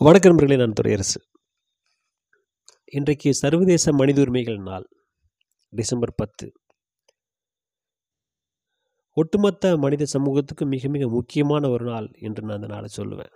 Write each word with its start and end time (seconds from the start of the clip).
வணக்கம் 0.00 0.30
நண்பர்களே 0.30 0.56
நான் 0.56 0.72
துறையரசு 0.72 1.18
இன்றைக்கு 2.92 3.30
சர்வதேச 3.34 3.92
மனித 3.92 4.20
உரிமைகள் 4.20 4.56
நாள் 4.56 4.86
டிசம்பர் 5.72 6.12
பத்து. 6.14 6.46
ஒட்டுமொத்த 9.16 9.72
மனித 9.76 10.04
சமூகத்துக்கு 10.04 10.66
மிக 10.66 10.88
மிக 10.88 11.08
முக்கியமான 11.08 11.68
ஒரு 11.68 11.84
நாள் 11.84 12.08
என்று 12.20 12.42
நான் 12.42 12.56
அந்த 12.56 12.66
நாளை 12.66 12.88
சொல்லுவேன். 12.96 13.32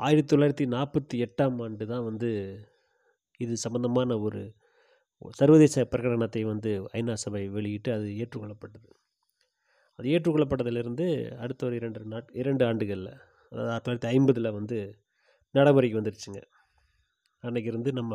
ஆயிரத்தி 0.00 0.36
தொள்ளாயிரத்தி 0.36 0.68
நாற்பத்தி 0.76 1.18
எட்டாம் 1.26 1.58
ஆண்டு 1.62 1.86
தான் 1.86 2.04
வந்து 2.04 2.30
இது 3.40 3.56
சம்பந்தமான 3.56 4.18
ஒரு 4.18 4.42
சர்வதேச 5.32 5.86
பிரகடனத்தை 5.90 6.44
வந்து 6.44 6.72
ஐநா 6.92 7.18
சபை 7.26 7.44
வெளியிட்டு 7.48 7.92
அது 7.92 8.08
ஏற்றுக்கொள்ளப்பட்டது. 8.22 8.90
அது 9.98 10.08
ஏற்றுக்கொள்ளப்பட்டதிலிருந்து 10.08 11.08
அடுத்த 11.36 11.66
ஒரு 11.66 11.76
இரண்டு 11.76 12.08
நாட் 12.14 12.34
இரண்டு 12.34 12.64
ஆண்டுகளில் 12.66 13.14
அதாவது 13.54 13.70
ஆயிரத்தி 13.72 13.86
தொள்ளாயிரத்தி 13.86 14.10
ஐம்பதில் 14.14 14.54
வந்து 14.58 14.76
நடைமுறைக்கு 15.54 15.98
வந்துருச்சுங்க. 16.00 16.40
அன்னைக்கு 17.44 17.68
இருந்து 17.72 17.90
நம்ம 17.98 18.14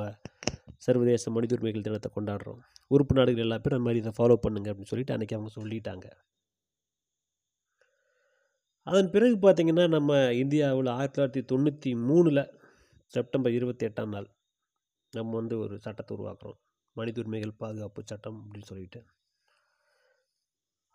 சர்வதேச 0.85 1.31
மனித 1.35 1.53
உரிமைகள் 1.55 1.85
தினத்தை 1.87 2.09
கொண்டாடுறோம். 2.15 2.59
உறுப்பு 2.93 3.13
நாடுகள் 3.17 3.45
எல்லா 3.45 3.57
பேரும் 3.63 3.77
அந்த 3.77 3.87
மாதிரி 3.87 4.01
இதை 4.03 4.13
ஃபாலோ 4.17 4.35
பண்ணுங்க 4.45 4.67
அப்படின்னு 4.71 4.91
சொல்லிட்டு 4.93 5.15
அன்றைக்கி 5.15 5.35
அவங்க 5.37 5.51
சொல்லிட்டாங்க. 5.57 6.07
அதன் 8.87 9.11
பிறகு 9.13 9.35
பார்த்திங்கன்னா 9.45 9.85
நம்ம 9.95 10.17
இந்தியாவில் 10.43 10.91
ஆயிரத்தி 10.95 11.17
தொள்ளாயிரத்தி 11.17 11.43
தொண்ணூற்றி 11.51 11.91
மூணில் 12.07 12.43
செப்டம்பர் 13.13 13.55
இருபத்தி 13.57 13.85
எட்டாம் 13.89 14.13
நாள் 14.15 14.27
நம்ம 15.13 15.35
வந்து 15.39 15.55
ஒரு 15.63 15.75
சட்டத்தை 15.85 16.11
உருவாக்குறோம். 16.17 16.59
மனித 16.95 17.21
உரிமைகள் 17.23 17.59
பாதுகாப்பு 17.63 18.01
சட்டம் 18.11 18.39
அப்படின்னு 18.43 18.69
சொல்லிட்டு. 18.71 18.99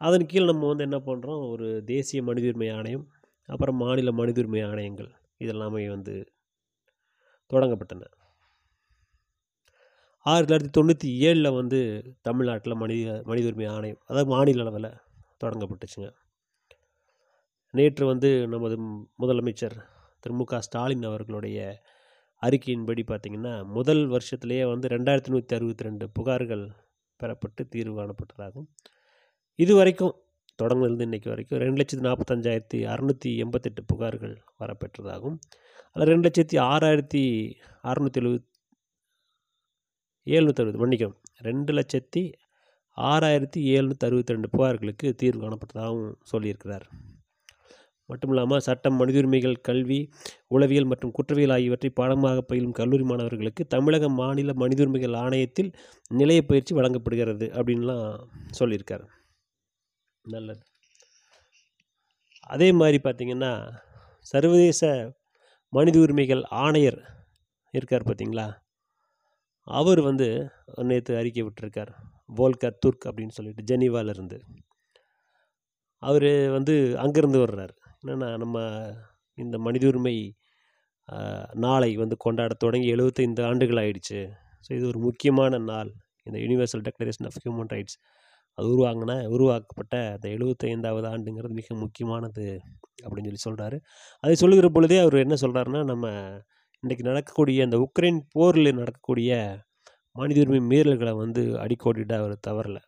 அதன் 0.00 0.28
கீழ் 0.30 0.50
நம்ம 0.52 0.68
வந்து 0.72 0.86
என்ன 0.88 0.98
பண்ணுறோம் 1.10 1.42
ஒரு 1.52 1.68
தேசிய 1.92 2.22
மனித 2.28 2.46
உரிமை 2.52 2.68
ஆணையம் 2.78 3.06
அப்புறம் 3.48 3.78
மாநில 3.84 4.12
மனித 4.20 4.40
உரிமை 4.42 4.60
ஆணையங்கள் 4.70 5.10
இதெல்லாமே 5.44 5.82
வந்து 5.94 6.14
தொடங்கப்பட்டன. 7.50 8.08
ஆயிரத்தி 10.26 10.50
தொள்ளாயிரத்தி 10.50 10.76
தொண்ணூற்றி 10.76 11.08
ஏழில் 11.28 11.56
வந்து 11.60 11.78
தமிழ்நாட்டில் 12.28 12.80
மனித 12.82 13.16
மனித 13.30 13.46
உரிமை 13.50 13.66
ஆணையம் 13.76 14.00
அதாவது 14.08 14.28
மாநில 14.34 14.62
அளவில் 14.64 14.88
தொடங்கப்பட்டுச்சுங்க. 15.42 16.08
நேற்று 17.74 18.04
வந்து 18.12 18.30
நமது 18.54 18.76
முதலமைச்சர் 19.22 19.76
திரு 20.22 20.34
மு 20.38 20.44
க 20.50 20.60
ஸ்டாலின் 20.66 21.06
அவர்களுடைய 21.08 21.58
அறிக்கையின்படி 22.42 23.02
பார்த்திங்கன்னா 23.10 23.54
முதல் 23.76 24.02
வருஷத்துலேயே 24.14 24.64
வந்து 24.72 24.86
ரெண்டாயிரத்தி 24.94 25.32
நூற்றி 25.34 25.56
அறுபத்தி 25.56 25.86
ரெண்டு 25.88 26.04
புகார்கள் 26.18 26.64
பெறப்பட்டு 27.20 27.62
தீர்வு 27.74 27.94
காணப்பட்டதாகும். 27.98 28.66
இது 29.58 29.72
வரைக்கும் 29.80 30.14
தொடங்கிலிருந்து 30.58 31.06
இன்றைக்கி 31.08 31.28
வரைக்கும் 31.30 31.60
ரெண்டு 31.62 31.78
லட்சத்தி 31.80 32.04
நாற்பத்தஞ்சாயிரத்தி 32.06 32.78
அறநூற்றி 32.92 33.30
எண்பத்தெட்டு 33.44 33.82
புகார்கள் 33.92 34.34
வரப்பெற்றதாகும். 34.60 35.36
அதில் 35.94 36.10
ரெண்டு 36.12 36.26
லட்சத்தி 36.28 36.56
ஆறாயிரத்தி 36.72 37.22
அறநூற்றி 37.90 38.20
எழுபத் 38.22 38.50
ஏழ்நூற்றி 40.26 40.62
அறுபது 40.64 40.80
மன்னிக்கும் 40.82 41.16
ரெண்டு 41.48 41.72
லட்சத்தி 41.78 42.22
ஆறாயிரத்தி 42.98 43.60
ஏழ்நூற்றி 43.74 44.06
அறுபத்தி 44.08 44.34
ரெண்டு 44.36 44.50
புகார்களுக்கு 44.54 45.06
தீர்வு 45.22 45.42
காணப்பட்டதாகவும் 45.44 46.14
சொல்லியிருக்கிறார். 46.32 46.86
மட்டும் 48.08 48.32
இல்லாமல் 48.32 48.64
சட்டம் 48.66 48.96
மனித 49.00 49.18
உரிமைகள் 49.20 49.58
கல்வி 49.68 49.98
உளவியல் 50.54 50.88
மற்றும் 50.90 51.12
குற்றவியல் 51.16 51.54
ஆகியவற்றை 51.56 51.90
பாடமாக 52.00 52.38
பயிலும் 52.48 52.76
கல்லூரி 52.78 53.04
மாணவர்களுக்கு 53.10 53.62
தமிழக 53.74 54.08
மாநில 54.20 54.54
மனித 54.62 54.82
உரிமைகள் 54.84 55.18
ஆணையத்தில் 55.24 55.70
நிலைய 56.20 56.40
பயிற்சி 56.50 56.72
வழங்கப்படுகிறது 56.78 57.46
அப்படின்லாம் 57.58 58.08
சொல்லியிருக்கார். 58.60 59.04
நல்லது. 60.24 60.62
அதே 62.46 62.68
மாதிரி 62.72 62.98
பார்த்திங்கன்னா 63.02 63.52
சர்வதேச 64.26 64.82
மனித 65.72 65.96
உரிமைகள் 65.98 66.42
ஆணையர் 66.64 67.00
இருக்கார் 67.74 68.06
பார்த்தீங்களா? 68.08 68.46
அவர் 69.68 70.00
வந்து 70.08 70.28
நேற்று 70.90 71.12
அறிக்கை 71.20 71.42
விட்டுருக்கார். 71.44 71.92
போல்கர் 72.38 72.80
துர்க் 72.84 73.06
அப்படின்னு 73.08 73.36
சொல்லிட்டு 73.38 73.68
ஜெனீவாவிலேருந்து 73.70 74.38
அவர் 76.02 76.30
வந்து 76.56 76.74
அங்கேருந்து 77.02 77.38
வர்றார். 77.44 77.74
என்னென்னா 78.00 78.28
நம்ம 78.42 78.58
இந்த 79.38 79.56
மனித 79.58 79.84
உரிமை 79.90 80.16
நாளை 81.64 81.90
வந்து 82.02 82.16
கொண்டாட 82.24 82.52
தொடங்கி 82.64 82.88
எழுபத்தைந்து 82.94 83.42
ஆண்டுகள் 83.50 83.80
ஆயிடுச்சு. 83.82 84.20
ஸோ 84.66 84.70
இது 84.78 84.84
ஒரு 84.90 85.00
முக்கியமான 85.06 85.58
நாள். 85.70 85.90
இந்த 86.26 86.36
universal 86.44 86.84
declaration 86.88 87.26
of 87.28 87.38
human 87.44 87.70
rights 87.74 87.96
அது 88.58 88.66
உருவாங்கின 88.68 89.12
உருவாக்கப்பட்ட 89.28 89.94
அந்த 90.14 90.26
எழுபத்தைந்தாவது 90.28 91.06
ஆண்டுங்கிறது 91.12 91.54
மிக 91.60 91.74
முக்கியமானது 91.74 92.44
அப்படின்னு 93.04 93.28
சொல்லி 93.30 93.44
சொல்கிறாரு 93.48 93.78
அதை 94.24 94.34
சொல்லுகிற 94.34 94.68
பொழுதே 94.68 94.98
அவர் 94.98 95.16
என்ன 95.16 95.36
சொல்கிறாருன்னா 95.40 95.82
நம்ம 95.84 96.06
இன்றைக்கி 96.82 97.04
நடக்கக்கூடிய 97.04 97.58
அந்த 97.64 97.76
உக்ரைன் 97.86 98.18
போரில் 98.32 98.78
நடக்கக்கூடிய 98.78 99.30
மனித 100.16 100.40
உரிமை 100.40 100.60
மீறல்களை 100.70 101.12
வந்து 101.16 101.42
அடிக்கோடிட்டு 101.62 102.14
அவர் 102.18 102.34
தவறலை. 102.40 102.82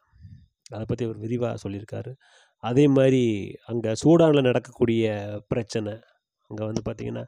அதை 0.71 0.85
பற்றி 0.87 1.05
அவர் 1.05 1.19
விரிவாக 1.19 1.57
சொல்லியிருக்காரு. 1.65 2.13
அதே 2.65 2.85
மாதிரி 2.89 3.23
அங்கே 3.67 3.93
சூடானில் 4.03 4.47
நடக்கக்கூடிய 4.49 5.05
பிரச்சனை 5.49 5.93
அங்கே 6.51 6.65
வந்து 6.71 6.83
பார்த்திங்கன்னா 6.89 7.25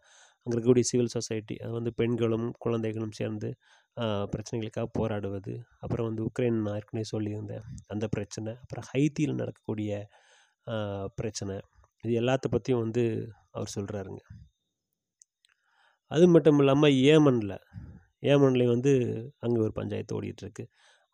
அங்கே 0.47 0.55
இருக்கக்கூடிய 0.55 0.87
சிவில் 0.91 1.15
சொசைட்டி 1.16 1.56
அது 1.56 1.72
வந்து 1.72 1.93
பெண்களும் 1.94 2.47
குழந்தைகளும் 2.59 3.16
சேர்ந்து 3.20 3.49
பிரச்சனைகளுக்காக 4.33 4.89
போராடுவது 4.93 5.55
அப்புறம் 5.79 6.07
வந்து 6.07 6.23
உக்ரைன் 6.25 6.61
நான் 6.61 6.75
ஏற்கனவே 6.75 7.07
சொல்லியிருந்தேன் 7.13 7.65
அந்த 7.87 8.09
பிரச்சனை 8.09 8.53
அப்புறம் 8.53 8.85
ஹைத்தியில் 8.95 9.35
நடக்கக்கூடிய 9.35 10.09
பிரச்சனை 11.15 11.61
இது 12.05 12.21
எல்லாத்த 12.21 12.47
பற்றியும் 12.51 12.81
வந்து 12.81 13.05
அவர் 13.51 13.75
சொல்கிறாருங்க 13.75 14.23
அது 16.11 16.29
மட்டும் 16.29 16.59
இல்லாமல் 16.59 16.93
ஏமனில் 16.93 17.57
ஏமனில் 18.23 18.67
வந்து 18.67 18.93
அங்கே 19.39 19.61
ஒரு 19.61 19.73
பஞ்சாயத்து 19.73 20.23
ஓடிட்டுருக்கு. 20.23 20.65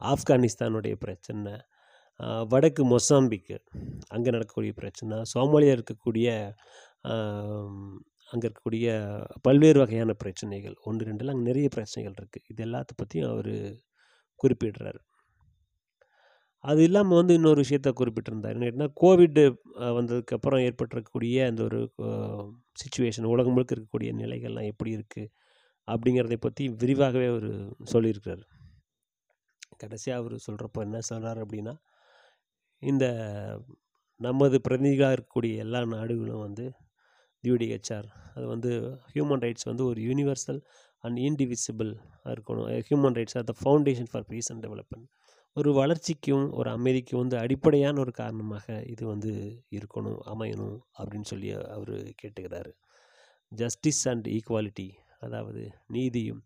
ஆப்கானிஸ்தானுடைய 0.01 0.95
பிரச்சனை 0.95 1.53
வடக்கு 2.49 2.83
மொசாம்பிக்கு 2.85 3.57
அங்கே 4.09 4.31
நடக்கக்கூடிய 4.31 4.73
பிரச்சனை 4.73 5.23
சோமாலியா 5.35 5.75
இருக்கக்கூடிய 5.77 6.29
அங்கே 8.35 8.47
இருக்கக்கூடிய 8.49 8.89
பல்வேறு 9.47 9.79
வகையான 9.83 10.13
பிரச்சனைகள். 10.23 10.77
ஒன்று 10.89 11.07
ரெண்டில் 11.09 11.33
அங்கே 11.33 11.47
நிறைய 11.51 11.69
பிரச்சனைகள் 11.77 12.17
இருக்குது 12.21 12.47
இது 12.53 12.63
எல்லாத்த 12.67 12.95
பற்றியும் 13.01 13.31
அவர் 13.33 13.55
குறிப்பிடுறாரு. 14.41 15.01
அது 16.65 16.81
இல்லாமல் 16.89 17.19
வந்து 17.21 17.35
இன்னொரு 17.39 17.61
விஷயத்த 17.65 17.89
குறிப்பிட்டிருந்தார். 18.01 18.61
என்ன 18.73 18.87
கோவிட் 19.03 19.41
வந்ததுக்கப்புறம் 19.99 20.63
ஏற்பட்டிருக்கக்கூடிய 20.67 21.47
அந்த 21.51 21.63
ஒரு 21.69 21.81
சுச்சுவேஷன் 22.83 23.31
உலகம் 23.33 23.55
முழுக்க 23.57 23.75
இருக்கக்கூடிய 23.77 24.13
நிலைகள்லாம் 24.23 24.71
எப்படி 24.73 24.93
இருக்குது 24.99 25.33
அப்படிங்கிறதை 25.89 26.39
பற்றி 26.47 26.65
விரிவாகவே 26.83 27.27
அவர் 27.33 27.49
சொல்லியிருக்கிறார். 27.93 28.45
கடைசியாக 29.83 30.21
அவர் 30.23 30.45
சொல்கிறப்போ 30.47 30.81
என்ன 30.89 30.99
சொல்கிறார் 31.11 31.41
அப்படின்னா 31.45 31.75
இந்த 32.83 33.05
நமது 34.21 34.57
பிரதிநிதிகளாக 34.67 35.17
இருக்கக்கூடிய 35.17 35.55
எல்லா 35.65 35.81
நாடுகளும் 35.95 36.45
வந்து 36.47 36.65
யூடிஹெச்ஆர் 37.51 38.09
அது 38.35 38.47
வந்து 38.47 38.71
ஹியூமன் 39.15 39.43
ரைட்ஸ் 39.45 39.69
வந்து 39.71 39.85
ஒரு 39.85 40.01
யூனிவர்சல் 40.03 40.61
அண்ட் 41.05 41.19
இன்டிவிசிபிள் 41.19 41.91
இருக்கணும். 42.33 42.69
Human 42.89 43.17
rights 43.19 43.37
are 43.41 43.49
the 43.51 43.55
foundation 43.61 44.11
for 44.11 44.27
peace 44.31 44.51
and 44.53 44.67
development 44.67 45.09
ஒரு 45.57 45.71
வளர்ச்சிக்கும் 45.73 46.47
ஒரு 46.51 46.69
அமைதிக்கும் 46.71 47.21
வந்து 47.21 47.37
அடிப்படையான 47.39 48.01
ஒரு 48.01 48.13
காரணமாக 48.13 48.85
இது 48.93 49.07
வந்து 49.07 49.33
இருக்கணும் 49.71 50.21
அமையணும் 50.33 50.79
அப்படின்னு 50.99 51.29
சொல்லி 51.33 51.51
அவர் 51.77 51.93
கேட்டுக்கிறாரு. 52.23 52.73
ஜஸ்டிஸ் 53.53 54.09
அண்ட் 54.13 54.27
ஈக்குவாலிட்டி 54.37 54.89
அதாவது 55.21 55.63
நீதியும் 55.87 56.41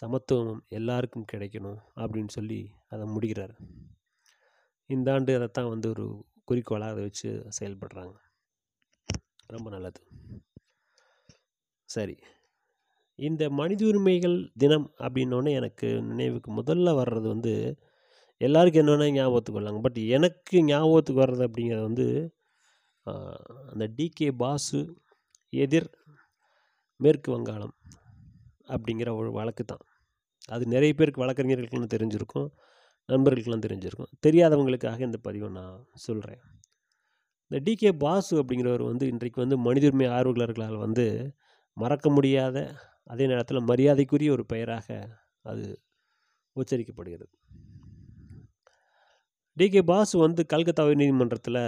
சமத்துவமும் 0.00 0.62
எல்லாருக்கும் 0.78 1.28
கிடைக்கணும் 1.32 1.78
அப்படின்னு 2.02 2.32
சொல்லி 2.38 2.60
அதை 2.88 3.04
முடிகிறார் 3.06 3.54
இந்த 4.86 5.12
ஆண்டு 5.12 5.36
அதைத்தான் 5.38 5.68
வந்து 5.68 5.88
ஒரு 5.88 6.06
குறிக்கோளாக 6.44 6.92
அதை 6.92 7.02
வச்சு 7.02 7.30
செயல்படுறாங்க. 7.58 8.16
ரொம்ப 9.50 9.68
நல்லது. 9.70 10.00
சரி. 11.88 12.16
இந்த 13.18 13.42
மனித 13.50 13.82
உரிமைகள் 13.86 14.36
தினம் 14.62 14.86
அப்படின்னோடனே 14.98 15.52
எனக்கு 15.60 15.88
நினைவுக்கு 16.10 16.50
முதல்ல 16.52 16.92
வர்றது 17.00 17.26
வந்து 17.26 17.54
எல்லாருக்கும் 18.40 18.82
என்னென்ன 18.82 19.08
ஞாபகத்துக்கு 19.18 19.60
வரலாங்க. 19.60 19.80
பட் 19.86 19.98
எனக்கு 20.16 20.56
ஞாபகத்துக்கு 20.64 21.22
வர்றது 21.22 21.44
அப்படிங்கிறது 21.48 21.88
வந்து 21.90 22.06
அந்த 23.72 23.84
டிகே 23.98 24.28
பாசு 24.42 24.80
எதிர் 25.52 25.88
மேற்கு 27.00 27.28
வங்காளம் 27.32 27.74
அப்படிங்கிற 28.74 29.10
ஒரு 29.20 29.30
வழக்கு 29.32 29.64
தான். 29.64 29.84
அது 30.48 30.64
நிறைய 30.66 30.92
பேருக்கு 30.98 31.22
வழக்கறிஞர்களுக்கெல்லாம் 31.24 31.94
தெரிஞ்சிருக்கும் 31.96 32.48
நண்பர்களுக்கெல்லாம் 33.08 33.66
தெரிஞ்சிருக்கும். 33.66 34.10
தெரியாதவங்களுக்காக 34.26 35.00
இந்த 35.08 35.18
பதிவை 35.26 35.48
நான் 35.58 35.76
சொல்கிறேன் 36.06 36.42
இந்த 37.50 37.70
டிகே 37.70 37.92
பாசு 37.98 38.42
அப்படிங்கிறவர் 38.42 38.82
வந்து 38.82 39.06
இன்றைக்கு 39.06 39.40
வந்து 39.40 39.58
மனித 39.58 39.86
உரிமை 39.86 40.06
ஆர்வலர்களால் 40.06 40.76
வந்து 40.76 41.34
மறக்க 41.72 42.10
முடியாத 42.10 42.56
அதே 43.04 43.26
நேரத்தில் 43.26 43.60
மரியாதைக்குரிய 43.60 44.30
ஒரு 44.30 44.46
பெயராக 44.46 44.88
அது 45.42 45.82
உச்சரிக்கப்படுகிறது. 46.56 47.34
டிகே 49.56 49.82
பாசு 49.82 50.18
வந்து 50.18 50.46
கல்கத்தா 50.46 50.84
உயர்நீதிமன்றத்தில் 50.86 51.62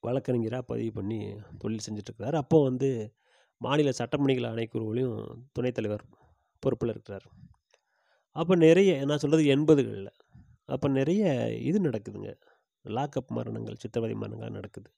வழக்கறிஞராக 0.00 0.62
பதிவு 0.62 0.92
பண்ணி 0.92 1.18
தொழில் 1.58 1.84
செஞ்சிட்ருக்கிறார். 1.90 2.34
அப்போ 2.34 2.62
வந்து 2.62 3.14
மாநில 3.58 3.92
சட்டமணிகள் 3.92 4.50
ஆணைக்குழுவிலையும் 4.50 5.18
துணைத் 5.52 5.74
தலைவர் 5.74 6.04
பொறுப்பில் 6.60 6.90
இருக்கிறார். 6.90 7.26
அப்போ 8.36 8.54
நிறைய 8.54 9.04
நான் 9.04 9.18
சொல்கிறது 9.18 9.44
எண்பதுகளில். 9.56 10.12
அப்போ 10.64 10.88
நிறைய 10.88 11.50
இது 11.60 11.80
நடக்குதுங்க. 11.80 12.30
லாக்அப் 12.84 13.32
மரணங்கள் 13.38 13.80
சித்திரவதை 13.82 14.16
மரணங்கள் 14.22 14.56
நடக்குது. 14.58 14.88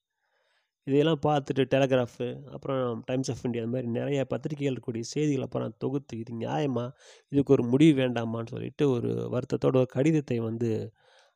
இதையெல்லாம் 0.87 1.23
பார்த்துட்டு 1.27 1.63
டெலகிராஃபு 1.73 2.27
அப்புறம் 2.55 3.03
டைம்ஸ் 3.07 3.31
ஆஃப் 3.33 3.45
இந்தியா 3.47 3.63
அந்த 3.65 3.73
மாதிரி 3.75 3.89
நிறைய 3.99 4.21
பத்திரிகைகள் 4.25 4.85
கூடிய 4.87 5.05
செய்திகளை 5.13 5.45
அப்புறம் 5.45 5.75
தொகுத்து 5.79 6.19
இது 6.19 6.33
நியாயமாக 6.43 6.91
இதுக்கு 7.33 7.55
ஒரு 7.57 7.65
முடிவு 7.73 7.95
வேண்டாமான்னு 8.03 8.53
சொல்லிட்டு 8.55 8.85
ஒரு 8.91 9.11
வருத்தத்தோட 9.35 9.77
ஒரு 9.83 9.91
கடிதத்தை 9.97 10.39
வந்து 10.41 10.71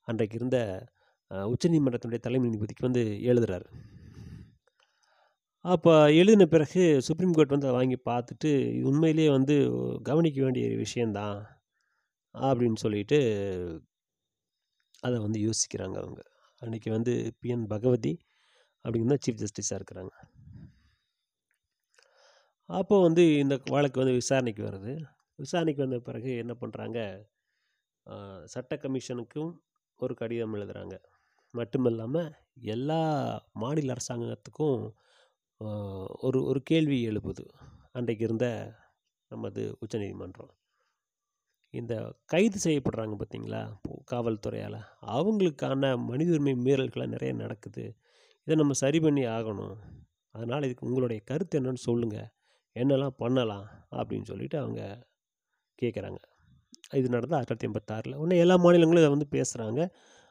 அன்றைக்கு 0.08 0.38
இருந்த 0.41 0.58
உச்சநீதிமன்றத்தினுடைய 1.31 2.20
தலைமை 2.26 2.47
நீதிபதிக்கு 2.49 2.87
வந்து 2.88 3.03
எழுதுறாரு. 3.31 3.67
அப்போ 5.64 5.93
எழுதின 6.20 6.46
பிறகு 6.46 6.82
சுப்ரீம் 7.08 7.35
கோர்ட் 7.37 7.55
வந்து 7.55 7.69
அதை 7.69 7.76
வாங்கி 7.79 7.99
பார்த்துட்டு 8.11 8.50
இது 8.76 8.87
உண்மையிலேயே 8.91 9.31
வந்து 9.31 9.56
கவனிக்க 10.03 10.38
வேண்டிய 10.43 10.67
விஷயந்தான் 10.76 11.38
அப்படின்னு 12.35 12.79
சொல்லிட்டு 12.85 13.19
அதை 15.03 15.17
வந்து 15.19 15.41
யோசிக்கிறாங்க 15.49 15.96
அவங்க. 16.03 16.20
அன்றைக்கி 16.62 16.90
வந்து 16.90 17.12
பிஎன் 17.42 17.66
பகவதி 17.72 18.14
அப்படிங்கிற 18.84 19.16
சீஃப் 19.24 19.40
ஜஸ்டிஸாக 19.42 19.78
இருக்கிறாங்க. 19.80 20.12
அப்போது 22.68 23.04
வந்து 23.06 23.24
இந்த 23.38 23.54
வழக்கு 23.70 24.00
வந்து 24.02 24.18
விசாரணைக்கு 24.20 24.62
வருது. 24.64 24.94
விசாரணைக்கு 25.38 25.84
வந்த 25.86 25.98
பிறகு 26.08 26.30
என்ன 26.36 26.52
பண்ணுறாங்க 26.62 26.98
சட்ட 28.44 28.76
கமிஷனுக்கும் 28.84 29.52
ஒரு 30.00 30.14
கடிதம் 30.14 30.54
எழுதுகிறாங்க 30.56 30.96
மட்டுமில்லாமல் 31.54 32.30
எல்லா 32.74 33.00
மாநில 33.62 33.94
அரசாங்கத்துக்கும் 33.96 34.80
ஒரு 36.26 36.38
ஒரு 36.50 36.60
கேள்வி 36.70 36.98
எழுப்புது. 37.10 37.44
அன்றைக்கு 37.92 38.24
இருந்த 38.24 38.46
நமது 39.30 39.62
உச்சநீதிமன்றம். 39.80 40.52
இந்த 41.75 41.94
கைது 42.26 42.58
செய்யப்படுறாங்க 42.64 43.14
பார்த்தீங்களா? 43.20 43.61
காவல்துறையால். 44.12 44.78
அவங்களுக்கான 45.17 45.82
மனித 46.08 46.31
உரிமை 46.31 46.55
மீறல்கள்லாம் 46.67 47.14
நிறைய 47.17 47.32
நடக்குது. 47.34 47.84
இதை 48.46 48.55
நம்ம 48.56 48.72
சரி 48.72 49.00
பண்ணி 49.00 49.25
ஆகணும். 49.37 49.76
அதனால் 50.34 50.62
இதுக்கு 50.62 50.87
உங்களுடைய 50.87 51.20
கருத்து 51.25 51.61
என்னன்னு 51.61 51.82
சொல்லுங்கள் 51.88 52.28
என்னெல்லாம் 52.76 53.17
பண்ணலாம் 53.17 53.67
அப்படின்னு 53.90 54.22
சொல்லிட்டு 54.22 54.58
அவங்க 54.58 54.82
கேட்குறாங்க. 55.82 56.20
இது 56.99 57.08
நடந்தால் 57.08 57.38
ஆயிரத்தி 57.38 57.55
தொள்ளாயிரத்தி 57.55 57.70
எண்பத்தாறில் 57.70 58.14
உடனே 58.14 58.37
எல்லா 58.38 58.56
மாநிலங்களும் 58.58 59.02
இதை 59.02 59.11
வந்து 59.17 59.28
பேசுகிறாங்க 59.37 59.82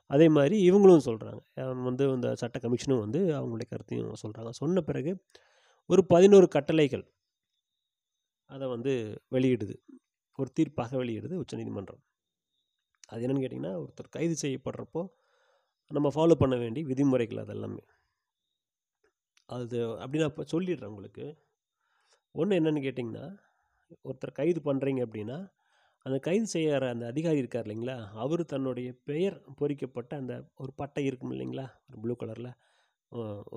அதே 0.10 0.28
மாதிரி 0.30 0.58
இவங்களும் 0.72 1.06
சொல்கிறாங்க 1.06 1.42
வந்து 1.84 2.06
இந்த 2.14 2.30
சட்ட 2.36 2.58
கமிஷனும் 2.60 3.00
வந்து 3.00 3.20
அவங்களுடைய 3.40 3.68
கருத்தையும் 3.70 4.16
சொல்கிறாங்க 4.24 4.52
சொன்ன 4.62 4.82
பிறகு 4.82 5.12
ஒரு 5.90 6.02
பதினோரு 6.06 6.48
கட்டளைகள் 6.48 7.06
அதை 8.50 8.68
வந்து 8.68 8.94
வெளியிடுது. 9.32 9.76
ஒரு 10.40 10.50
தீர்ப்பாக 10.58 10.92
வெளியிடுது 11.02 11.36
உச்சநீதிமன்றம். 11.44 12.02
அது 13.12 13.24
என்னன்னு 13.26 13.44
கேட்டிங்கன்னா 13.44 13.74
ஒருத்தர் 13.84 14.16
கைது 14.18 14.36
செய்யப்படுறப்போ 14.44 15.02
நம்ம 15.92 16.10
ஃபாலோ 16.16 16.36
பண்ண 16.42 16.56
வேண்டிய 16.64 16.84
விதிமுறைகள் 16.90 17.44
அதெல்லாமே. 17.46 17.84
அது 19.50 19.78
அப்படி 20.02 20.20
நான் 20.22 20.34
இப்போ 20.34 20.46
சொல்லிடுறேன் 20.54 20.92
உங்களுக்கு. 20.94 21.26
ஒன்று 22.36 22.58
என்னன்னு 22.60 22.84
கேட்டிங்கன்னா 22.86 23.26
ஒருத்தர் 24.08 24.38
கைது 24.40 24.60
பண்ணுறீங்க 24.68 25.02
அப்படின்னா 25.08 25.38
அந்த 26.06 26.18
கைது 26.28 26.46
செய்கிற 26.54 26.90
அந்த 26.94 27.06
அதிகாரி 27.12 27.40
இருக்கார் 27.42 27.66
இல்லைங்களா 27.68 27.96
அவர் 28.24 28.42
தன்னுடைய 28.54 28.90
பெயர் 29.10 29.38
பொறிக்கப்பட்ட 29.60 30.12
அந்த 30.22 30.34
ஒரு 30.64 30.72
பட்டை 30.82 31.04
இருக்கும் 31.10 31.34
இல்லைங்களா 31.36 31.66
ஒரு 31.88 31.98
ப்ளூ 32.04 32.16
கலரில் 32.22 32.52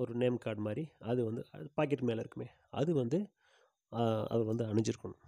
ஒரு 0.01 0.11
நேம் 0.21 0.37
கார்டு 0.45 0.61
மாதிரி 0.67 0.83
அது 1.11 1.21
வந்து 1.29 1.41
பாக்கெட் 1.77 2.07
மேலே 2.09 2.21
இருக்குமே 2.23 2.47
அது 2.81 2.91
வந்து 3.01 3.19
அவர் 4.33 4.49
வந்து 4.51 4.65
அணிஞ்சிருக்கணும். 4.71 5.21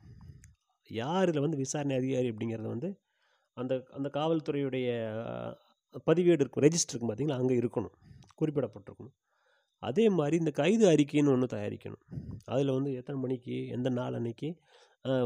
யார் 0.91 1.29
இதில் 1.29 1.45
வந்து 1.45 1.59
விசாரணை 1.63 1.95
அதிகாரி 2.01 2.27
அப்படிங்கிறது 2.33 2.69
வந்து 2.75 2.89
அந்த 3.57 3.73
அந்த 3.97 4.07
காவல்துறையுடைய 4.17 4.87
பதிவேடு 6.07 6.41
இருக்கும் 6.43 6.65
ரெஜிஸ்டர் 6.67 6.93
இருக்கும் 6.93 7.11
பார்த்தீங்களா? 7.11 7.39
அங்கே 7.41 7.55
இருக்கணும் 7.61 7.93
குறிப்பிடப்பட்டிருக்கணும். 8.39 9.15
அதே 9.83 10.05
மாதிரி 10.17 10.35
இந்த 10.41 10.51
கைது 10.59 10.85
அறிக்கைன்னு 10.93 11.31
ஒன்று 11.35 11.47
தயாரிக்கணும். 11.55 12.03
அதில் 12.53 12.71
வந்து 12.77 12.91
எத்தனை 12.99 13.17
மணிக்கு 13.25 13.55
எந்த 13.75 13.89
நாள் 13.99 14.17
அன்னைக்கு 14.19 14.49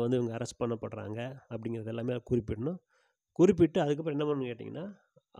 வந்து 0.04 0.16
இவங்க 0.20 0.34
அரெஸ்ட் 0.38 0.62
பண்ணப்படுறாங்க 0.62 1.20
அப்படிங்கிறது 1.54 1.92
எல்லாமே 1.94 2.16
குறிப்பிடணும். 2.32 2.80
குறிப்பிட்டு 3.40 3.80
அதுக்கப்புறம் 3.84 4.18
என்ன 4.18 4.26
பண்ணணும் 4.30 4.50
கேட்டிங்கன்னா 4.52 4.86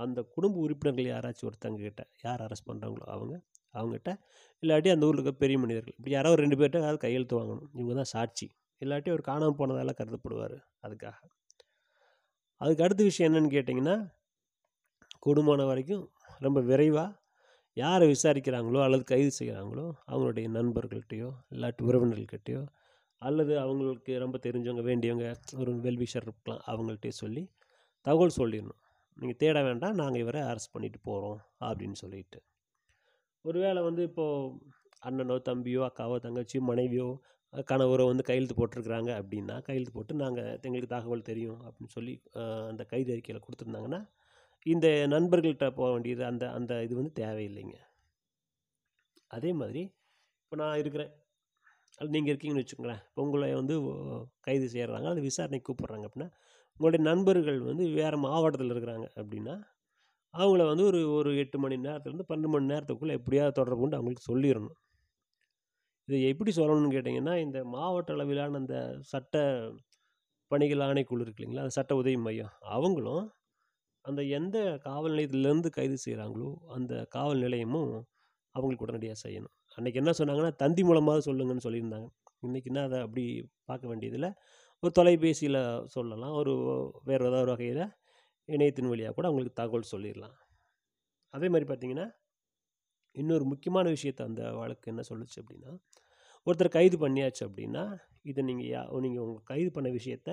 அந்த 0.04 0.20
குடும்ப 0.36 0.56
உறுப்பினர்கள் 0.66 1.10
யாராச்சும் 1.14 1.48
ஒருத்தங்க 1.50 1.80
கிட்ட 1.88 2.04
யார் 2.26 2.44
அரெஸ்ட் 2.46 2.70
பண்ணுறாங்களோ 2.70 3.06
அவங்க 3.16 3.34
அவங்ககிட்ட 3.80 4.12
இல்லாட்டி 4.64 4.90
அந்த 4.94 5.08
ஊரில் 5.08 5.20
இருக்க 5.20 5.34
பெரிய 5.44 5.58
மனிதர்கள் 5.64 5.96
இப்படி 5.98 6.14
யாரோ 6.16 6.30
ஒரு 6.36 6.42
ரெண்டு 6.46 6.58
பேர்கிட்ட 6.60 6.80
அதாவது 6.84 7.02
கையெழுத்து 7.06 7.36
வாங்கணும். 7.40 7.70
இவங்க 7.80 7.94
தான் 8.00 8.12
சாட்சி. 8.16 8.48
இல்லாட்டி 8.82 9.10
அவர் 9.10 9.22
காணாமல் 9.22 9.56
போனதால் 9.56 10.00
கருதப்படுவார் 10.00 10.58
அதுக்காக. 10.86 11.18
அதுக்கு 12.62 12.84
அடுத்த 12.84 13.02
விஷயம் 13.04 13.30
என்னன்னு 13.30 13.56
கேட்டிங்கன்னா 13.56 13.96
கூடுமான 15.26 15.66
வரைக்கும் 15.66 16.04
ரொம்ப 16.40 16.60
விரைவாக 16.62 17.18
யாரை 17.78 18.06
விசாரிக்கிறாங்களோ 18.12 18.80
அல்லது 18.82 19.04
கைது 19.04 19.32
செய்கிறாங்களோ 19.40 19.86
அவங்களுடைய 20.08 20.48
நண்பர்கள்கிட்டையோ 20.58 21.30
இல்லாட்டி 21.52 21.82
உறவினர்கள்கிட்டயோ 21.90 22.62
அல்லது 23.22 23.60
அவங்களுக்கு 23.60 24.12
ரொம்ப 24.18 24.38
தெரிஞ்சவங்க 24.44 24.84
வேண்டியவங்க 24.84 25.28
ஒரு 25.58 25.72
வெல்விஷர் 25.76 26.26
இருக்கலாம் 26.28 26.62
அவங்கள்ட்டே 26.68 27.12
சொல்லி 27.22 27.44
தகவல் 28.06 28.38
சொல்லிடணும். 28.38 28.82
நீங்கள் 29.18 29.38
தேட 29.38 29.58
வேண்டாம் 29.64 29.96
நாங்கள் 29.96 30.22
இவரை 30.22 30.42
அரெஸ்ட் 30.42 30.72
பண்ணிட்டு 30.72 31.00
போகிறோம் 31.00 31.40
அப்படின்னு 31.60 31.98
சொல்லிட்டு. 32.04 32.40
ஒருவேளை 33.46 33.82
வந்து 33.84 34.04
இப்போது 34.04 34.54
அண்ணனோ 35.04 35.36
தம்பியோ 35.50 35.82
அக்காவோ 35.90 36.16
தங்கச்சியோ 36.26 36.62
மனைவியோ 36.62 37.10
கணவரை 37.54 38.04
வந்து 38.10 38.24
கையெழுத்து 38.30 38.56
போட்டிருக்கிறாங்க 38.58 39.12
அப்படின்னா 39.22 39.56
கையெழுத்து 39.68 39.94
போட்டு 39.98 40.14
நாங்கள் 40.24 40.50
எங்களுக்கு 40.68 40.96
தகவல் 40.96 41.28
தெரியும் 41.30 41.62
அப்படின்னு 41.68 41.94
சொல்லி 41.98 42.14
அந்த 42.72 42.84
கைது 42.92 43.14
அறிக்கையில் 43.16 43.46
கொடுத்துருந்தாங்கன்னா 43.46 44.02
இந்த 44.66 44.88
நண்பர்கள்ட்ட 45.14 45.68
போக 45.80 45.90
வேண்டியது 45.94 46.24
அந்த 46.32 46.46
அந்த 46.58 46.74
இது 46.86 46.94
வந்து 47.00 47.14
தேவையில்லைங்க. 47.22 47.78
அதே 49.38 49.52
மாதிரி 49.62 49.82
இப்போ 50.44 50.56
நான் 50.62 50.80
இருக்கிறேன். 50.82 51.12
அது 52.00 52.10
நீங்கள் 52.16 52.32
இருக்கீங்கன்னு 52.34 52.64
வச்சுக்கோங்களேன். 52.64 53.02
இப்போ 53.10 53.22
உங்களை 53.26 53.48
வந்து 53.62 53.76
கைது 54.48 54.68
செய்கிறாங்க 54.76 55.08
அது 55.14 55.22
விசாரணைக்கு 55.30 55.68
கூப்பிட்றாங்க 55.70 56.06
அப்படின்னா 56.10 56.30
உங்களுடைய 56.80 57.02
நண்பர்கள் 57.10 57.60
வந்து 57.70 57.86
வேறு 58.00 58.18
மாவட்டத்தில் 58.28 58.74
இருக்கிறாங்க 58.76 59.08
அப்படின்னா 59.22 59.56
அவங்கள 60.34 60.64
வந்து 60.72 60.84
ஒரு 60.92 61.00
ஒரு 61.18 61.30
எட்டு 61.44 61.58
மணி 61.64 61.76
நேரத்துலேருந்து 61.88 62.28
பன்னெண்டு 62.32 62.52
மணி 62.54 62.72
நேரத்துக்குள்ளே 62.74 63.18
எப்படியாவது 63.20 63.58
தொடர்பு 63.60 63.82
கொண்டு 63.84 63.98
அவங்களுக்கு 63.98 64.30
சொல்லிடணும். 64.32 64.78
இது 66.10 66.20
எப்படி 66.30 66.52
சொல்லணும்னு 66.58 66.94
கேட்டிங்கன்னா 66.94 67.34
இந்த 67.46 67.58
மாவட்ட 67.74 68.14
அளவிலான 68.14 68.58
அந்த 68.62 68.76
சட்ட 69.12 69.34
பணிகள் 70.52 70.84
ஆணைக்குழு 70.86 71.24
இருக்கு 71.26 71.42
இல்லைங்களா? 71.42 71.64
அந்த 71.66 71.74
சட்ட 71.78 71.94
உதவி 71.96 72.18
மையம். 72.28 72.54
அவங்களும் 72.78 73.26
அந்த 74.06 74.22
எந்த 74.38 74.58
காவல் 74.88 75.14
நிலையத்திலேருந்து 75.14 75.70
கைது 75.70 75.98
செய்கிறாங்களோ 76.06 76.50
அந்த 76.78 76.94
காவல் 77.10 77.44
நிலையமும் 77.46 77.92
அவங்களுக்கு 78.56 78.86
உடனடியாக 78.88 79.18
செய்யணும். 79.26 79.54
அன்றைக்கி 79.78 80.00
என்ன 80.02 80.12
சொன்னாங்கன்னா 80.20 80.54
தந்தி 80.64 80.84
மூலமாக 80.90 81.22
சொல்லுங்கன்னு 81.28 81.66
சொல்லியிருந்தாங்க. 81.68 82.08
இன்றைக்கின்னா 82.48 82.84
அதை 82.90 83.00
அப்படி 83.06 83.26
பார்க்க 83.66 83.92
வேண்டியதில்லை. 83.92 84.32
ஒரு 84.84 84.92
தொலைபேசியில் 85.00 85.62
சொல்லலாம். 85.96 86.36
ஒரு 86.42 86.54
வேறு 87.10 87.24
ஏதாவது 87.30 87.44
ஒரு 87.46 87.54
வகையில் 87.56 87.84
இணையத்தின் 88.50 88.92
வழியாக 88.94 89.14
கூட 89.18 89.28
அவங்களுக்கு 89.30 89.62
தகவல் 89.62 89.92
சொல்லிடலாம். 89.94 90.36
அதே 91.34 91.48
மாதிரி 91.54 91.68
பார்த்தீங்கன்னா 91.72 92.08
இன்னொரு 93.22 93.46
முக்கியமான 93.46 93.86
விஷயத்தை 93.96 94.24
அந்த 94.30 94.42
வழக்கு 94.60 94.92
என்ன 94.92 95.02
சொல்லுச்சு 95.10 95.38
அப்படின்னா 95.42 95.72
ஒருத்தர் 96.48 96.76
கைது 96.78 96.98
பண்ணியாச்சு 96.98 97.44
அப்படின்னா 97.48 97.84
இதை 98.30 98.42
நீங்கள் 98.50 98.70
யா 98.74 98.82
நீங்கள் 99.06 99.24
உங்கள் 99.26 99.48
கைது 99.52 99.70
பண்ண 99.78 99.90
விஷயத்த 99.98 100.30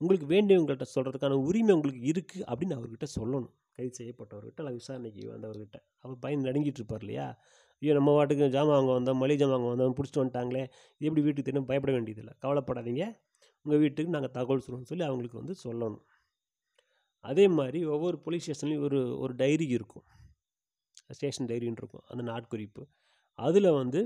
உங்களுக்கு 0.00 0.26
வேண்டியவங்கள்ட்ட 0.34 0.86
சொல்கிறதுக்கான 0.94 1.36
உரிமை 1.48 1.72
உங்களுக்கு 1.76 2.02
இருக்குது 2.12 2.44
அப்படின்னு 2.50 2.76
அவர்கிட்ட 2.78 3.06
சொல்லணும். 3.16 3.52
கைது 3.76 3.92
செய்யப்பட்டவர்கிட்ட 3.98 4.60
அல்ல 4.62 4.72
விசாரணைக்கு 4.78 5.22
வந்தவர்கிட்ட. 5.34 5.76
அவர் 6.04 6.18
பயன் 6.24 6.46
நடுங்கிட்டு 6.48 6.80
இருப்பார் 6.80 7.04
இல்லையா? 7.04 7.26
ஐயோ 7.82 7.92
நம்ம 7.98 8.10
வாட்டுக்கு 8.16 8.46
ஜாமான் 8.56 8.76
வாங்க 8.78 8.92
வந்தோம் 8.98 9.20
மளிகை 9.22 9.38
ஜாமான் 9.42 9.64
வாங்க 9.64 9.70
வந்தோம் 9.74 9.96
பிடிச்சிட்டு 9.98 10.22
வந்துட்டாங்களே 10.22 10.64
இது 10.96 11.06
எப்படி 11.08 11.24
வீட்டுக்கு 11.26 11.48
தெரியும் 11.48 11.68
பயப்பட 11.70 11.92
வேண்டியதில்லை? 11.96 12.34
கவலைப்படாதீங்க. 12.44 13.04
உங்கள் 13.66 13.80
வீட்டுக்கு 13.84 14.14
நாங்கள் 14.16 14.34
தகவல் 14.38 14.64
சொல்லுவோம்னு 14.66 14.90
சொல்லி 14.92 15.04
அவங்களுக்கு 15.08 15.40
வந்து 15.42 15.56
சொல்லணும். 15.64 16.04
அதே 17.24 17.46
மாதிரி 17.58 17.80
ஒவ்வொரு 17.94 18.16
போலீஸ் 18.24 18.44
ஸ்டேஷன்லேயும் 18.46 18.84
ஒரு 18.88 19.00
ஒரு 19.22 19.34
டைரி 19.42 19.66
இருக்கும். 19.78 20.06
ஸ்டேஷன் 21.18 21.48
டைரின்னு 21.50 21.80
இருக்கும். 21.82 22.04
அந்த 22.12 22.22
நாட்குறிப்பு. 22.32 22.82
அதில் 23.38 23.70
வந்து 23.72 24.00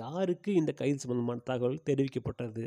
யாருக்கு 0.00 0.50
இந்த 0.54 0.72
கைது 0.72 0.98
சம்பந்தமான 0.98 1.42
தகவல் 1.44 1.86
தெரிவிக்கப்பட்டது 1.90 2.66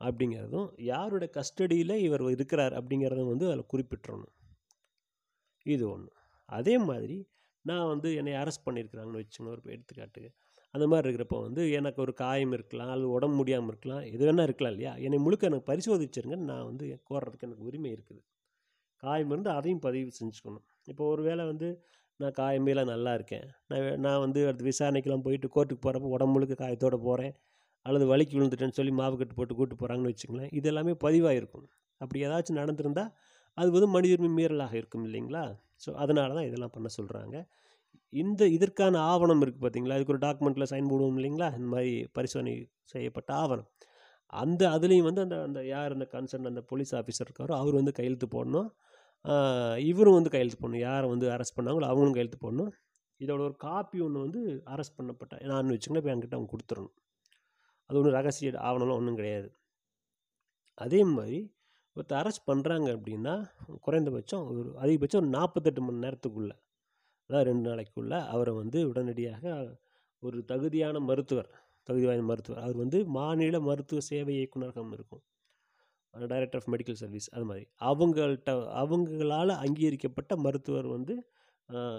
அப்படிங்கிறதும் 0.00 0.68
யாரோட 0.92 1.24
கஸ்டடியில் 1.36 1.94
இவர் 2.06 2.24
இருக்கிறார் 2.36 2.74
அப்படிங்கிறதும் 2.78 3.30
வந்து 3.32 3.46
அதில் 3.50 3.70
குறிப்பிட்டுறணும். 3.72 4.34
இது 5.66 5.84
ஒன்று 5.90 6.10
அதே 6.48 6.74
மாதிரி 6.88 7.16
நான் 7.64 7.86
வந்து 7.86 8.08
என்னை 8.20 8.32
அரெஸ்ட் 8.40 8.66
பண்ணியிருக்கிறாங்கன்னு 8.66 9.20
வச்சுங்க 9.22 9.50
ஒரு 9.54 9.62
எடுத்துக்காட்டுக்கு 9.74 10.30
அந்த 10.74 10.86
மாதிரி 10.90 11.06
இருக்கிறப்போ 11.06 11.38
வந்து 11.40 11.62
எனக்கு 11.78 12.00
ஒரு 12.04 12.12
காயம் 12.14 12.52
இருக்கலாம் 12.52 12.90
அல்லது 12.94 13.10
உடம்பு 13.16 13.36
முடியாமல் 13.36 13.70
இருக்கலாம் 13.72 14.02
எது 14.12 14.22
வேணால் 14.28 14.48
இருக்கலாம் 14.48 14.72
இல்லையா? 14.74 14.92
என்னை 15.06 15.18
முழுக்க 15.18 15.50
எனக்கு 15.50 15.68
பரிசோதிச்சிருங்க 15.70 16.36
நான் 16.50 16.64
வந்து 16.64 16.86
கோர்றதுக்கு 17.10 17.46
எனக்கு 17.48 17.66
உரிமை 17.68 17.90
இருக்குது. 17.92 18.20
காயம் 19.02 19.30
இருந்து 19.30 19.50
அதையும் 19.50 19.82
பதிவு 19.86 20.10
செஞ்சுக்கணும். 20.20 20.64
இப்போ 20.90 21.04
ஒரு 21.06 21.22
வேளை 21.22 21.44
வந்து 21.46 21.68
நான் 22.20 22.36
காயமேலாம் 22.40 22.90
நல்லா 22.94 23.12
இருக்கேன். 23.18 23.46
நான் 23.70 24.00
நான் 24.04 24.20
வந்து 24.24 24.40
அடுத்து 24.48 24.68
விசாரணைக்கெல்லாம் 24.70 25.24
போயிட்டு 25.26 25.48
கோர்ட்டுக்கு 25.54 25.84
போகிறப்ப 25.86 26.12
உடம்பு 26.16 26.34
முழுக்க 26.34 26.54
காயத்தோடு 26.62 26.98
போகிறேன் 27.08 27.34
அல்லது 27.86 28.04
வலிக்கு 28.12 28.36
விழுந்துட்டேன்னு 28.36 28.76
சொல்லி 28.78 28.92
மாவு 29.00 29.16
கட்டு 29.20 29.34
போட்டு 29.38 29.54
கூட்டு 29.58 29.74
போகிறாங்கன்னு 29.80 30.12
வச்சுங்களேன் 30.12 30.52
இது 30.58 30.68
எல்லாமே 30.72 30.92
பதிவாயிருக்கும். 31.04 31.66
அப்படி 32.00 32.20
ஏதாச்சும் 32.26 32.60
நடந்திருந்தால் 32.60 33.10
அது 33.58 33.68
வந்து 33.76 33.88
மனித 33.96 34.14
உரிமை 34.16 34.30
மீறலாக 34.38 34.74
இருக்கும் 34.80 35.04
இல்லைங்களா? 35.08 35.42
ஸோ 35.84 35.90
அதனால 36.04 36.34
தான் 36.38 36.48
இதெல்லாம் 36.48 36.74
பண்ண 36.76 36.88
சொல்கிறாங்க 36.98 37.36
இந்த 38.12 38.42
இதற்கான 38.56 39.00
ஆவணம் 39.12 39.42
இருக்குது 39.44 39.64
பார்த்தீங்களா 39.64 39.96
அதுக்கு 39.96 40.14
ஒரு 40.14 40.22
டாக்குமெண்ட்டில் 40.26 40.70
சைன் 40.72 40.90
போடுவோம் 40.92 41.16
இல்லைங்களா? 41.20 41.48
இந்த 41.58 41.68
மாதிரி 41.74 41.92
பரிசோதனை 42.18 42.52
செய்யப்பட்ட 42.92 43.30
ஆவணம். 43.42 43.68
அந்த 44.32 44.62
அதுலேயும் 44.76 45.08
வந்து 45.08 45.22
அந்த 45.26 45.36
அந்த 45.48 45.60
யார் 45.74 45.94
அந்த 45.96 46.06
கன்சர்ன் 46.14 46.50
அந்த 46.52 46.62
போலீஸ் 46.70 46.92
ஆஃபீஸர் 47.00 47.26
இருக்காரோ 47.28 47.54
அவர் 47.62 47.78
வந்து 47.80 47.92
கையெழுத்து 47.98 48.28
போடணும். 48.36 48.68
இவரும் 49.90 50.16
வந்து 50.18 50.32
கையெழுத்து 50.34 50.58
போடணும். 50.62 50.84
யாரை 50.88 51.06
வந்து 51.14 51.26
அரெஸ்ட் 51.34 51.56
பண்ணாங்களோ 51.58 51.86
அவங்களும் 51.92 52.16
கையெழுத்து 52.16 52.40
போடணும். 52.44 52.72
இதோட 53.20 53.40
ஒரு 53.48 53.56
காப்பி 53.66 53.98
ஒன்று 54.06 54.24
வந்து 54.26 54.40
அரெஸ்ட் 54.74 54.96
பண்ணப்பட்ட 54.98 55.34
நான் 55.52 55.72
வச்சுங்கன்னா 55.74 56.02
இப்போ 56.02 56.12
என்கிட்ட 56.14 56.36
அவங்க 56.38 56.50
கொடுத்துடணும். 56.54 56.94
அது 57.90 57.98
ஒன்றும் 58.00 58.16
ரகசிய 58.18 58.50
ஆவணம்லாம் 58.68 59.00
ஒன்றும் 59.00 59.18
கிடையாது. 59.20 59.48
அதே 60.84 61.00
மாதிரி 61.16 61.40
ஒருத்தர் 61.96 62.20
அரெஸ்ட் 62.20 62.48
பண்ணுறாங்க 62.50 62.88
அப்படின்னா 62.96 63.34
குறைந்தபட்சம் 63.86 64.44
ஒரு 64.50 64.70
அதிகபட்சம் 64.84 65.20
ஒரு 65.22 65.30
நாற்பத்தெட்டு 65.36 65.82
மணி 65.86 66.04
நேரத்துக்குள்ளே 66.04 66.56
அதாவது 67.30 67.46
ரெண்டு 67.50 67.64
நாளைக்குள்ளே 67.68 68.18
அவரை 68.34 68.52
வந்து 68.62 68.78
உடனடியாக 68.90 69.44
ஒரு 70.22 70.38
தகுதியான 70.50 71.00
மருத்துவர் 71.10 71.48
தகுதி 71.88 72.04
வாய்ந்த 72.08 72.26
மருத்துவர் 72.30 72.62
அவர் 72.64 72.76
வந்து 72.82 72.98
மாநில 73.18 73.56
மருத்துவ 73.68 74.02
சேவை 74.10 74.34
இயக்குநரகம் 74.38 74.92
இருக்கும். 74.96 75.22
டைரக்டர் 76.32 76.60
ஆஃப் 76.60 76.68
மெடிக்கல் 76.74 76.98
சர்வீஸ் 77.02 77.28
அது 77.36 77.44
மாதிரி. 77.50 77.64
அவங்கள்ட்ட 77.90 78.52
அவங்களால் 78.82 79.52
அங்கீகரிக்கப்பட்ட 79.64 80.32
மருத்துவர் 80.46 80.88
வந்து 80.96 81.14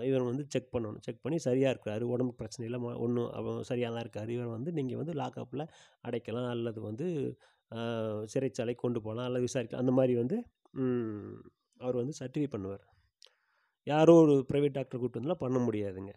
இவர் 0.08 0.26
வந்து 0.30 0.44
செக் 0.54 0.72
பண்ணணும். 0.74 1.04
செக் 1.06 1.22
பண்ணி 1.24 1.38
சரியாக 1.46 1.72
இருக்கிறாரு 1.74 2.04
உடம்பு 2.14 2.34
பிரச்சனை 2.42 2.64
இல்லை 2.68 2.80
ஒன்றும் 3.06 3.30
அவன் 3.40 3.68
சரியாக 3.70 3.92
தான் 3.96 4.04
இருக்கார். 4.06 4.30
இவர் 4.36 4.52
வந்து 4.56 4.72
நீங்கள் 4.80 5.00
வந்து 5.02 5.14
லாக்அப்பில் 5.22 5.64
அடைக்கலாம் 6.08 6.50
அல்லது 6.56 6.80
வந்து 6.90 7.08
சிறைச்சாலை 8.34 8.76
கொண்டு 8.84 9.00
போகலாம் 9.06 9.28
அல்லது 9.30 9.46
விசாரிக்கலாம். 9.48 9.84
அந்த 9.86 9.94
மாதிரி 10.00 10.16
வந்து 10.22 10.38
அவர் 11.84 12.00
வந்து 12.02 12.14
சர்டிஃபை 12.20 12.50
பண்ணுவார். 12.56 12.84
யாரோ 13.88 14.14
ஒரு 14.26 14.36
ப்ரைவேட் 14.50 14.78
டாக்டர் 14.78 15.00
கூப்பிட்டு 15.00 15.20
வந்தாலும் 15.22 15.44
பண்ண 15.46 15.58
முடியாதுங்க. 15.68 16.14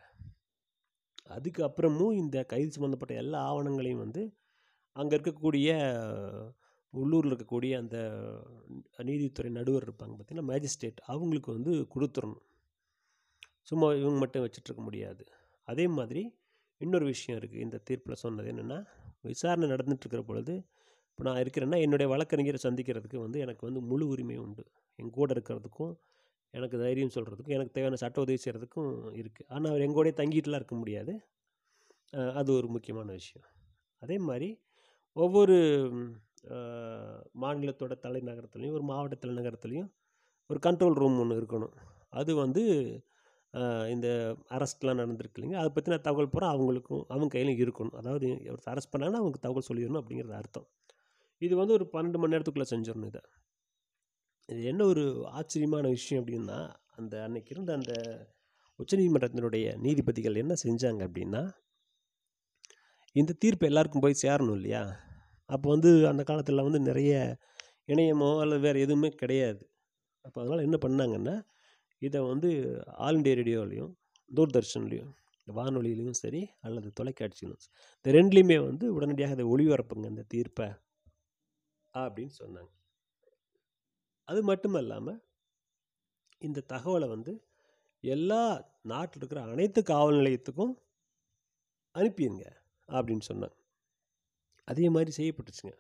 அதுக்கப்புறமும் 1.37 2.15
இந்த 2.23 2.37
கைது 2.53 2.71
சம்மந்தப்பட்ட 2.77 3.15
எல்லா 3.23 3.39
ஆவணங்களையும் 3.49 4.05
வந்து 4.05 4.23
அங்கே 4.97 5.15
இருக்கக்கூடிய 5.17 5.71
உள்ளூரில் 6.95 7.31
இருக்கக்கூடிய 7.31 7.73
அந்த 7.83 7.97
நீதித்துறை 9.09 9.51
நடுவர் 9.59 9.87
இருப்பாங்க 9.89 10.15
பார்த்தீங்கன்னா 10.17 10.49
மேஜிஸ்ட்ரேட் 10.53 11.01
அவங்களுக்கு 11.13 11.51
வந்து 11.57 11.73
கொடுத்துடணும் 11.95 12.45
சும்மா 13.71 13.89
இவங்க 14.01 14.19
மட்டும் 14.23 14.45
வச்சுட்ருக்க 14.45 14.83
முடியாது. 14.89 15.23
அதே 15.69 15.87
மாதிரி 15.97 16.23
இன்னொரு 16.81 17.07
விஷயம் 17.13 17.39
இருக்குது 17.41 17.65
இந்த 17.67 17.79
தீர்ப்பில் 17.89 18.21
சொன்னது 18.25 18.51
என்னென்னா 18.53 18.79
விசாரணை 19.31 19.67
நடந்துகிட்ருக்கிற 19.73 20.23
பொழுது 20.29 20.55
இப்போ 21.11 21.23
நான் 21.29 21.41
இருக்கிறேன்னா 21.43 21.79
என்னுடைய 21.85 22.09
வழக்கறிஞரை 22.13 22.59
சந்திக்கிறதுக்கு 22.67 23.19
வந்து 23.25 23.39
எனக்கு 23.45 23.63
வந்து 23.69 23.81
முழு 23.91 24.05
உரிமை 24.13 24.37
உண்டு. 24.45 24.65
என் 24.99 25.11
கூட 25.17 25.29
இருக்கிறதுக்கும் 25.37 25.95
எனக்கு 26.55 26.77
தைரியம் 26.83 27.15
சொல்கிறதுக்கும் 27.17 27.57
எனக்கு 27.57 27.75
தேவையான 27.77 27.99
சட்ட 28.03 28.19
உதவி 28.25 28.39
செய்கிறதுக்கும் 28.45 28.91
இருக்குது 29.21 29.49
ஆனால் 29.55 29.71
அவர் 29.73 29.85
எங்கூடயே 29.87 30.15
தங்கிட்டுலாம் 30.21 30.61
இருக்க 30.63 30.77
முடியாது. 30.83 31.15
அது 32.41 32.51
ஒரு 32.59 32.69
முக்கியமான 32.75 33.09
விஷயம். 33.21 33.47
அதே 34.03 34.17
மாதிரி 34.29 34.49
ஒவ்வொரு 35.17 35.57
மாநிலத்தோட 37.43 37.95
தலைநகரத்துலேயும் 38.05 38.77
ஒரு 38.79 38.85
மாவட்ட 38.91 39.17
தலைநகரத்துலேயும் 39.25 39.89
ஒரு 40.51 40.61
கண்ட்ரோல் 40.67 40.99
ரூம் 41.03 41.19
ஒன்று 41.23 41.41
இருக்கணும். 41.41 41.75
அது 42.21 42.33
வந்து 42.45 42.63
இந்த 43.95 44.09
அரெஸ்ட்லாம் 44.57 45.01
நடந்திருக்கு 45.01 45.39
இல்லைங்க. 45.39 45.59
அதை 45.61 45.71
பற்றின 45.77 45.99
தகவல் 46.07 46.33
பூரா 46.35 46.49
அவங்களுக்கும் 46.55 47.03
அவங்க 47.13 47.31
கையிலும் 47.35 47.63
இருக்கணும். 47.67 47.97
அதாவது 48.01 48.29
ஒருத்தர் 48.53 48.73
அரெஸ்ட் 48.75 48.93
பண்ணாங்கன்னா 48.95 49.23
அவங்க 49.23 49.41
தகவல் 49.45 49.69
சொல்லிடணும் 49.69 50.01
அப்படிங்கிறது 50.03 50.37
அர்த்தம். 50.41 50.67
இது 51.43 51.55
வந்து 51.61 51.75
ஒரு 51.79 51.87
பன்னெண்டு 51.95 52.21
மணி 52.23 52.35
நேரத்துக்குள்ளே 52.35 52.71
செஞ்சிடணும் 52.75 53.11
இதை. 53.13 53.23
இது 54.49 54.61
என்ன 54.73 54.83
ஒரு 54.93 55.05
ஆச்சரியமான 55.39 55.87
விஷயம் 55.97 56.23
அப்படின்னா 56.23 56.59
அந்த 57.01 57.15
அன்னைக்கு 57.27 57.53
இருந்த 57.55 57.73
அந்த 57.79 57.93
உச்சநீதிமன்றத்தினுடைய 58.79 59.67
நீதிபதிகள் 59.85 60.41
என்ன 60.43 60.55
செஞ்சாங்க 60.65 61.03
அப்படின்னா 61.09 61.43
இந்த 63.17 63.33
தீர்ப்பு 63.43 63.69
எல்லாருக்கும் 63.71 64.05
போய் 64.05 64.23
சேரணும் 64.25 64.57
இல்லையா? 64.59 64.83
அப்போ 65.51 65.69
வந்து 65.71 65.91
அந்த 66.09 66.23
காலத்தில் 66.25 66.67
வந்து 66.69 66.81
நிறைய 66.81 67.13
இணையமோ 67.89 68.31
அல்லது 68.41 68.61
வேறு 68.61 68.81
எதுவுமே 68.81 69.09
கிடையாது. 69.09 69.63
அப்போ 70.25 70.39
அதனால் 70.41 70.67
என்ன 70.69 70.77
பண்ணாங்கன்னா 70.87 71.37
இதை 72.03 72.21
வந்து 72.23 72.51
ஆல் 73.07 73.17
இண்டியா 73.17 73.37
ரேடியோலையும் 73.41 73.93
தூர்தர்ஷன்லேயும் 74.31 75.13
வானொலியிலையும் 75.49 76.19
சரி 76.23 76.43
அல்லது 76.61 76.89
தொலைக்காட்சியிலும் 77.01 77.63
இந்த 77.99 78.09
ரெண்டுலேயுமே 78.19 78.59
வந்து 78.65 78.87
உடனடியாக 78.95 79.35
அதை 79.35 79.47
ஒளிபரப்புங்க 79.47 80.07
இந்த 80.07 80.25
தீர்ப்பை. 80.29 80.69
அப்படின்னு 81.95 82.35
சொன்னாங்க. 82.43 82.71
அது 84.29 84.41
மட்டும் 84.43 84.75
இல்லாமல் 84.75 85.21
இந்த 86.43 86.65
தகவலை 86.73 87.09
வந்து 87.09 87.33
எல்லா 88.05 88.43
நாட்டில் 88.83 89.21
இருக்கிற 89.21 89.41
அனைத்து 89.53 89.81
காவல் 89.83 90.19
நிலையத்துக்கும் 90.21 90.75
அனுப்பிடுங்க 91.95 92.45
அப்படின்னு 92.89 93.25
சொன்னாங்க. 93.31 93.58
அதே 94.69 94.87
மாதிரி 94.95 95.13
செய்யப்பட்டுச்சுங்க. 95.19 95.75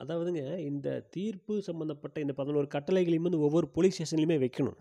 அதாவதுங்க 0.00 0.42
இந்த 0.70 0.88
தீர்ப்பு 1.14 1.54
சம்மந்தப்பட்ட 1.68 2.16
இந்த 2.24 2.34
பதினோரு 2.40 2.68
கட்டளைகளையும் 2.74 3.26
வந்து 3.28 3.44
ஒவ்வொரு 3.46 3.66
போலீஸ் 3.76 3.96
ஸ்டேஷன்லையுமே 3.96 4.36
வைக்கணும். 4.44 4.78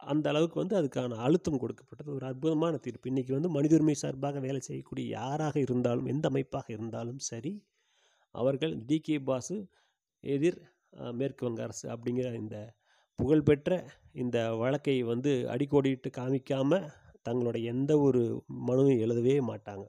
அந்த 0.00 0.26
அளவுக்கு 0.32 0.58
வந்து 0.62 0.76
அதுக்கான 0.80 1.18
அழுத்தம் 1.26 1.62
கொடுக்கப்பட்டது. 1.62 2.10
ஒரு 2.18 2.26
அற்புதமான 2.30 2.74
தீர்ப்பு. 2.84 3.10
இன்றைக்கி 3.12 3.32
வந்து 3.36 3.50
மனித 3.56 3.74
உரிமை 3.76 3.96
சார்பாக 4.02 4.40
வேலை 4.46 4.60
செய்யக்கூடிய 4.68 5.06
யாராக 5.18 5.56
இருந்தாலும் 5.66 6.10
எந்த 6.14 6.26
அமைப்பாக 6.32 6.66
இருந்தாலும் 6.76 7.20
சரி 7.30 7.52
அவர்கள் 8.34 8.74
டிகே 8.88 9.16
பாசு 9.28 9.56
எதிர் 10.24 10.58
மேற்கு 11.20 11.44
வங்க 11.46 11.60
அரசு 11.66 11.86
அப்படிங்கிற 11.94 12.28
இந்த 12.42 12.56
புகழ்பெற்ற 13.18 13.72
இந்த 14.22 14.38
வழக்கை 14.62 14.96
வந்து 15.12 15.32
அடிக்கோடிட்டு 15.54 16.10
காமிக்காமல் 16.18 16.86
தங்களோட 17.28 17.56
எந்த 17.72 17.92
ஒரு 18.06 18.22
மனுவும் 18.68 19.00
எழுதவே 19.04 19.36
மாட்டாங்க. 19.50 19.86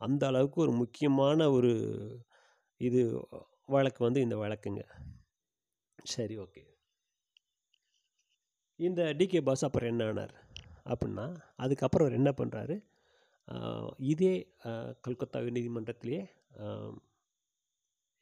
அந்த 0.00 0.22
அளவுக்கு 0.30 0.58
ஒரு 0.64 0.72
முக்கியமான 0.82 1.50
ஒரு 1.56 1.72
இது 2.80 3.02
வழக்கு 3.74 4.00
வந்து 4.04 4.20
இந்த 4.26 4.36
வழக்குங்க. 4.36 4.82
சரி 6.14 6.34
ஓகே. 6.44 6.62
இந்த 8.80 9.02
டிகே 9.18 9.40
பாஸ் 9.48 9.64
அப்புறம் 9.66 9.90
என்ன 9.92 10.04
ஆனார் 10.10 10.34
அப்படின்னா 10.92 11.26
அதுக்கப்புறம் 11.64 12.06
அவர் 12.06 12.18
என்ன 12.20 12.30
பண்ணுறாரு 12.40 12.76
இதே 14.12 14.34
கல்கத்தா 15.06 15.40
நீதிமன்றத்திலேயே 15.56 16.22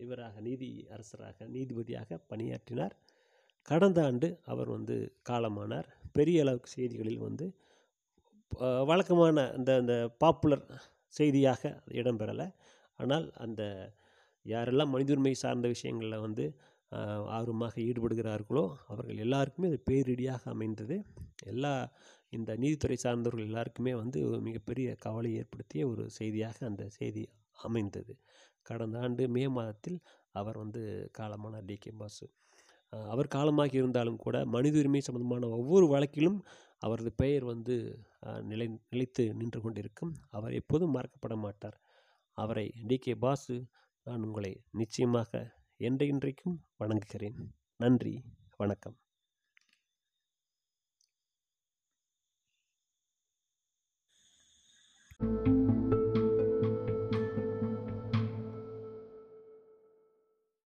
இவராக 0.00 0.37
நீதி 0.46 0.68
அரசராக 0.94 1.46
நீதிபதியாக 1.54 2.18
பணியாற்றினார். 2.30 2.94
கடந்த 3.68 3.99
ஆண்டு 4.08 4.28
அவர் 4.52 4.70
வந்து 4.76 4.96
காலமானார். 5.28 5.88
பெரிய 6.16 6.38
அளவுக்கு 6.44 6.70
செய்திகளில் 6.76 7.25
வந்து 7.26 7.46
வழக்கமான 8.90 9.44
இந்த 9.59 9.71
இந்த 9.82 9.94
பாப்புலர் 10.23 10.64
செய்தியாக 11.14 11.62
இடம்பெறலை. 12.00 12.47
ஆனால் 12.99 13.26
அந்த 13.44 13.62
யாரெல்லாம் 14.47 14.92
மனித 14.94 15.12
உரிமை 15.14 15.35
சார்ந்த 15.42 15.66
விஷயங்களில் 15.75 16.25
வந்து 16.26 16.44
ஆர்வமாக 17.37 17.75
ஈடுபடுகிறார்களோ 17.88 18.64
அவர்கள் 18.90 19.23
எல்லாருக்குமே 19.25 19.68
அது 19.73 19.78
பேரிடியாக 19.90 20.42
அமைந்தது. 20.54 20.97
எல்லா 21.52 21.73
இந்த 22.37 22.50
நீதித்துறை 22.62 22.97
சார்ந்தவர்கள் 23.04 23.49
எல்லாருக்குமே 23.50 23.92
வந்து 24.02 24.18
மிகப்பெரிய 24.49 24.88
கவலை 25.04 25.30
ஏற்படுத்திய 25.40 25.82
ஒரு 25.92 26.04
செய்தியாக 26.18 26.59
அந்த 26.71 26.85
செய்தி 26.99 27.25
அமைந்தது. 27.59 28.12
கடந்த 28.68 28.99
ஆண்டு 29.04 29.25
மே 29.37 29.44
மாதத்தில் 29.56 29.99
அவர் 30.40 30.59
வந்து 30.62 30.82
காலமான 31.18 31.54
டி 31.68 31.76
கே 31.85 31.90
பாசு. 32.00 32.26
அவர் 33.12 33.28
காலமாகி 33.37 33.76
இருந்தாலும் 33.82 34.21
கூட 34.25 34.37
மனித 34.54 34.76
உரிமை 34.82 35.00
சம்பந்தமான 35.06 35.49
ஒவ்வொரு 35.59 35.87
வழக்கிலும் 35.94 36.38
அவரது 36.82 37.10
பெயர் 37.22 37.44
வந்து 37.44 37.76
நிலை 38.42 38.66
நிலைத்து 38.90 39.24
நின்று 39.34 39.60
கொண்டிருக்கும் 39.60 40.14
அவர் 40.30 40.58
எப்போதும் 40.60 40.94
மறக்கப்பட 40.94 41.36
மாட்டார். 41.36 41.78
அவரை 42.38 42.66
டி. 42.88 42.98
கே. 42.98 43.14
பாசு 43.24 43.56
நான் 44.06 44.22
உங்களை 44.22 44.52
நிச்சயமாக 44.80 45.42
என்றைக்கும் 45.80 46.56
வணங்குகிறேன். 46.80 47.40
நன்றி 47.76 48.14
வணக்கம். 48.56 48.96